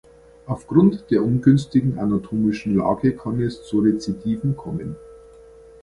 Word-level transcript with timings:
Aufgrund 0.47 1.11
der 1.11 1.21
ungünstigen 1.23 1.99
anatomischen 1.99 2.75
Lage 2.75 3.15
kann 3.15 3.39
es 3.39 3.61
zu 3.67 3.81
Rezidiven 3.81 4.57
kommen. 4.57 4.95